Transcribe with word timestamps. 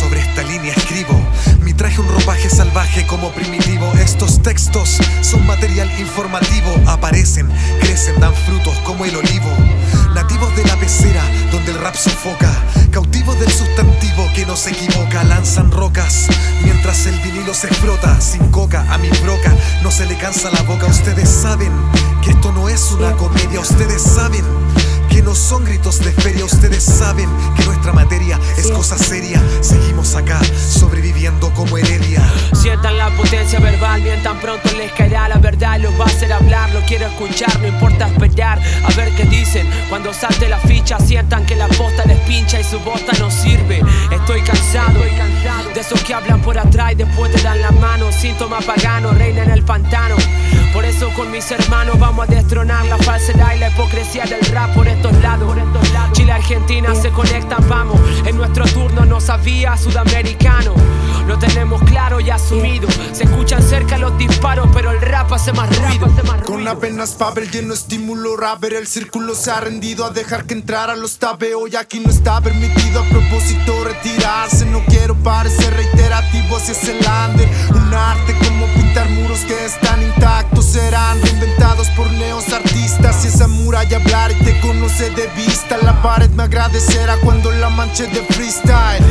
sobre 0.00 0.20
esta 0.20 0.42
línea 0.42 0.72
escribo. 0.74 1.14
Mi 1.60 1.74
traje 1.74 2.00
un 2.00 2.08
ropaje 2.08 2.48
salvaje 2.48 3.06
como 3.06 3.30
primitivo. 3.32 3.92
Estos 4.00 4.42
textos 4.42 4.98
son 5.20 5.46
material 5.46 5.90
informativo. 6.00 6.74
Aparecen, 6.86 7.48
crecen, 7.80 8.18
dan 8.18 8.34
frutos 8.34 8.76
como 8.78 9.04
el 9.04 9.14
olivo. 9.14 9.50
Nativos 10.14 10.54
de 10.56 10.64
la 10.64 10.76
pecera 10.76 11.22
donde 11.52 11.72
el 11.72 11.78
rap 11.78 11.94
sofoca. 11.94 12.50
Cautivos 12.90 13.38
del 13.38 13.50
sustantivo 13.52 14.26
que 14.34 14.46
no 14.46 14.56
se 14.56 14.70
equivoca. 14.70 15.22
Lanzan 15.24 15.70
rocas 15.70 16.28
mientras 16.62 17.04
el 17.06 17.18
vinilo 17.20 17.52
se 17.52 17.68
frota. 17.68 18.20
Sin 18.20 18.50
coca 18.50 18.86
a 18.90 18.96
mi 18.96 19.08
broca 19.22 19.54
no 19.82 19.90
se 19.90 20.06
le 20.06 20.16
cansa 20.16 20.50
la 20.50 20.62
boca. 20.62 20.86
Ustedes 20.86 21.28
saben 21.28 21.72
que 22.22 22.30
esto 22.30 22.52
no 22.52 22.68
es 22.70 22.90
una 22.92 23.12
comedia. 23.12 23.60
Ustedes 23.60 24.00
saben 24.02 24.44
que 25.10 25.22
no 25.22 25.34
son 25.34 25.64
gritos 25.64 25.98
de 25.98 26.12
feria. 26.12 26.44
Ustedes 26.44 26.84
saben 26.84 27.28
que 27.56 27.64
nuestra 27.66 27.92
materia 27.92 28.38
es 28.56 28.70
cosa 28.70 28.96
seria. 28.96 29.42
Acá, 30.16 30.40
sobreviviendo 30.58 31.54
como 31.54 31.78
heredia. 31.78 32.20
Sientan 32.52 32.98
la 32.98 33.10
potencia 33.10 33.60
verbal, 33.60 34.02
bien 34.02 34.20
tan 34.24 34.40
pronto 34.40 34.68
les 34.76 34.90
caerá 34.92 35.28
la 35.28 35.38
verdad. 35.38 35.78
Los 35.78 35.92
va 35.98 36.04
a 36.04 36.08
hacer 36.08 36.32
hablar, 36.32 36.68
lo 36.72 36.80
quiero 36.80 37.06
escuchar, 37.06 37.60
no 37.60 37.68
importa 37.68 38.08
esperar 38.08 38.58
a 38.84 38.92
ver 38.96 39.14
qué 39.14 39.24
dicen. 39.24 39.68
Cuando 39.88 40.12
salte 40.12 40.48
la 40.48 40.58
ficha, 40.58 40.98
sientan 40.98 41.46
que 41.46 41.54
la 41.54 41.68
posta 41.68 42.04
les 42.06 42.18
pincha 42.20 42.58
y 42.58 42.64
su 42.64 42.80
bosta 42.80 43.12
no 43.20 43.30
sirve. 43.30 43.82
Estoy 44.10 44.42
cansado 44.42 45.00
de 45.74 45.80
esos 45.80 46.02
que 46.02 46.12
hablan 46.12 46.42
por 46.42 46.58
atrás 46.58 46.92
y 46.92 46.96
después 46.96 47.30
te 47.32 47.40
dan 47.42 47.60
la 47.62 47.70
mano. 47.70 48.10
Síntoma 48.10 48.58
pagano, 48.60 49.12
reina 49.12 49.44
en 49.44 49.50
el 49.50 49.62
pantano. 49.62 50.16
Por 50.72 50.84
eso 50.84 51.08
con 51.14 51.30
mis 51.30 51.48
hermanos 51.52 51.98
vamos 51.98 52.28
a 52.28 52.32
destronar 52.32 52.84
la 52.86 52.98
falsedad 52.98 53.54
y 53.54 53.58
la 53.58 53.68
hipocresía 53.68 54.24
del 54.24 54.44
rap 54.46 54.74
por 54.74 54.88
estos 54.88 55.12
lados. 55.20 55.56
Argentina 56.40 56.94
se 56.94 57.10
conectan, 57.10 57.68
vamos. 57.68 58.00
En 58.24 58.38
nuestro 58.38 58.64
turno 58.64 59.04
no 59.04 59.20
sabía 59.20 59.76
sudamericano. 59.76 60.72
Lo 61.28 61.38
tenemos 61.38 61.82
claro 61.82 62.18
y 62.18 62.30
asumido. 62.30 62.88
Se 63.12 63.24
escuchan 63.24 63.62
cerca 63.62 63.98
los 63.98 64.16
disparos, 64.16 64.66
pero 64.72 64.90
el 64.90 65.02
rap 65.02 65.30
hace 65.32 65.52
más 65.52 65.68
ruido. 65.78 66.08
Con 66.46 66.66
apenas 66.66 67.12
papel 67.12 67.48
lleno 67.50 67.74
estímulo 67.74 68.36
rapper 68.36 68.74
El 68.74 68.86
círculo 68.86 69.36
se 69.36 69.52
ha 69.52 69.60
rendido 69.60 70.04
a 70.04 70.10
dejar 70.10 70.46
que 70.46 70.54
entrara 70.54 70.96
los 70.96 71.18
tape 71.18 71.54
Hoy 71.54 71.76
aquí 71.76 72.00
no 72.00 72.10
está 72.10 72.40
permitido 72.40 73.00
a 73.00 73.04
propósito 73.04 73.84
retirarse 73.84 74.66
No 74.66 74.82
quiero 74.86 75.14
parecer 75.14 75.72
reiterativo 75.74 76.58
si 76.58 76.72
es 76.72 76.88
el 76.88 76.96
under 76.96 77.48
Un 77.70 77.94
arte 77.94 78.34
como 78.44 78.66
pintar 78.74 79.08
muros 79.10 79.38
que 79.40 79.64
están 79.64 80.02
intactos 80.02 80.64
Serán 80.66 81.22
reinventados 81.22 81.88
por 81.90 82.10
neos 82.14 82.52
artistas 82.52 83.22
Si 83.22 83.28
esa 83.28 83.46
muralla 83.46 83.98
hablar 83.98 84.32
de 84.98 85.28
vista 85.36 85.78
La 85.82 86.02
pared 86.02 86.28
me 86.30 86.42
agradecerá 86.42 87.16
cuando 87.22 87.50
la 87.52 87.70
manche 87.70 88.06
de 88.08 88.22
freestyle. 88.34 89.04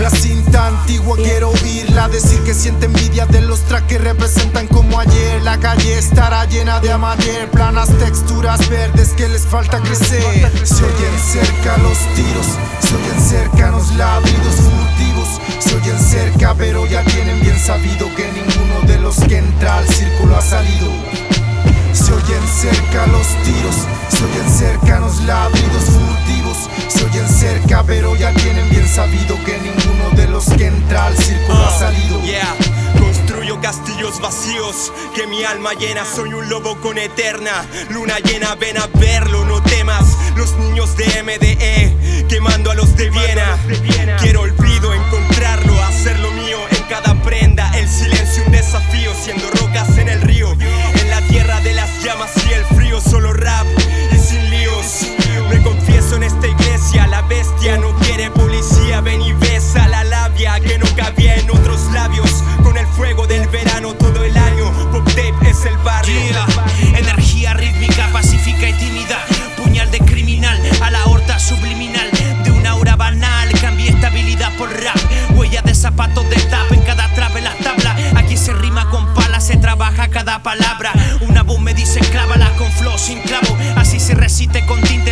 La 0.00 0.10
cinta 0.10 0.68
antigua 0.68 1.16
quiero 1.16 1.50
oírla 1.50 2.08
Decir 2.08 2.40
que 2.42 2.54
siente 2.54 2.86
envidia 2.86 3.26
de 3.26 3.40
los 3.40 3.60
tracks 3.60 3.86
que 3.88 3.98
representan 3.98 4.66
como 4.68 5.00
ayer. 5.00 5.42
La 5.42 5.58
calle 5.58 5.98
estará 5.98 6.44
llena 6.44 6.80
de 6.80 6.92
amateur 6.92 7.48
Planas 7.50 7.88
texturas 7.98 8.68
verdes 8.68 9.10
que 9.10 9.28
les 9.28 9.42
falta 9.42 9.80
crecer. 9.80 10.50
Se 10.64 10.84
oyen 10.84 11.18
cerca 11.18 11.76
los 11.78 11.98
tiros 12.14 12.46
Se 12.80 12.94
oyen 12.94 13.20
cerca 13.20 13.70
los 13.70 13.94
ladridos 13.96 14.54
furtivos 14.54 15.40
Se 15.58 15.74
oyen 15.76 15.98
cerca 15.98 16.54
pero 16.56 16.86
ya 16.86 17.02
tienen 17.04 17.40
bien 17.40 17.58
sabido 17.58 18.06
Que 18.14 18.31
ladridos 25.26 25.84
furtivos, 25.84 26.68
se 26.88 27.04
oyen 27.04 27.28
cerca, 27.28 27.82
pero 27.86 28.16
ya 28.16 28.32
tienen 28.34 28.68
bien 28.70 28.88
sabido 28.88 29.36
que 29.44 29.58
ninguno 29.58 30.10
de 30.16 30.28
los 30.28 30.44
que 30.44 30.66
entra 30.66 31.06
al 31.06 31.16
círculo 31.16 31.64
ha 31.64 31.78
salido. 31.78 32.22
Yeah. 32.22 32.54
Construyo 32.98 33.60
castillos 33.60 34.20
vacíos 34.20 34.92
que 35.14 35.26
mi 35.26 35.44
alma 35.44 35.72
llena. 35.74 36.04
Soy 36.04 36.32
un 36.34 36.48
lobo 36.48 36.76
con 36.80 36.98
eterna 36.98 37.64
luna 37.90 38.18
llena. 38.18 38.54
Ven 38.54 38.78
a 38.78 38.86
verlo, 38.86 39.44
no 39.44 39.62
temas. 39.62 40.04
Los 40.36 40.56
niños 40.58 40.96
de 40.96 41.22
MDE 41.22 42.26
quemando 42.28 42.70
a 42.70 42.74
los 42.74 42.96
de 42.96 43.10
Viena. 43.10 43.58
Quiero 44.20 44.42
olvido 44.42 44.94
encontrarlo, 44.94 45.82
hacerlo 45.84 46.30
mío 46.32 46.58
en 46.70 46.82
cada 46.84 47.14
prenda. 47.22 47.70
El 47.76 47.88
silencio 47.88 48.42
un 48.46 48.52
desafío, 48.52 49.12
siendo 49.22 49.50
rocas 49.50 49.91
Se 84.12 84.18
recite 84.18 84.66
con 84.66 84.78
tinte 84.82 85.11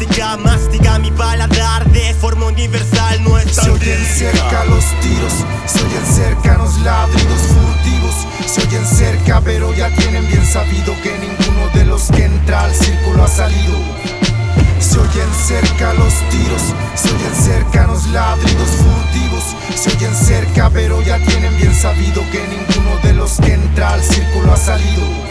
La 0.00 0.06
mística 0.06 0.36
mastiga 0.38 0.98
mi 0.98 1.10
paladar 1.10 1.84
de 1.92 2.14
forma 2.14 2.46
universal. 2.46 3.22
No 3.22 3.36
es 3.36 3.54
Se 3.54 3.70
oyen 3.70 4.02
cerca 4.06 4.64
los 4.64 4.84
tiros, 5.02 5.44
se 5.66 5.84
oyen 5.84 6.06
cerca 6.06 6.56
los 6.56 6.80
ladridos 6.80 7.42
furtivos, 7.42 8.26
se 8.46 8.62
oyen 8.62 8.86
cerca, 8.86 9.42
pero 9.44 9.74
ya 9.74 9.94
tienen 9.96 10.26
bien 10.26 10.46
sabido 10.46 10.94
que 11.02 11.18
ninguno 11.18 11.68
de 11.74 11.84
los 11.84 12.10
que 12.12 12.24
entra 12.24 12.64
al 12.64 12.74
círculo 12.74 13.24
ha 13.24 13.28
salido. 13.28 13.76
Se 14.78 14.98
oyen 14.98 15.34
cerca 15.46 15.92
los 15.92 16.14
tiros, 16.30 16.62
se 16.94 17.08
oyen 17.14 17.34
cerca 17.34 17.86
los 17.86 18.06
ladridos 18.06 18.70
furtivos, 18.70 19.44
se 19.76 19.90
oyen 19.96 20.14
cerca, 20.14 20.70
pero 20.70 21.02
ya 21.02 21.18
tienen 21.26 21.54
bien 21.58 21.74
sabido 21.74 22.22
que 22.32 22.40
ninguno 22.48 22.96
de 23.02 23.12
los 23.12 23.32
que 23.32 23.52
entra 23.52 23.92
al 23.92 24.02
círculo 24.02 24.50
ha 24.50 24.56
salido. 24.56 25.29